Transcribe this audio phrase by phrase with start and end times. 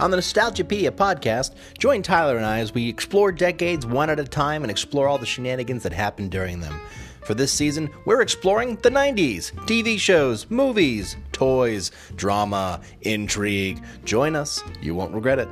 [0.00, 4.24] On the Nostalgiapedia podcast, join Tyler and I as we explore decades one at a
[4.24, 6.80] time and explore all the shenanigans that happened during them.
[7.26, 13.84] For this season, we're exploring the 90s TV shows, movies, toys, drama, intrigue.
[14.06, 15.48] Join us, you won't regret it.